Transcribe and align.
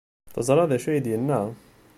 Teẓra 0.33 0.63
d 0.69 0.71
acu 0.75 0.87
ay 0.89 0.99
d-yenna? 1.05 1.41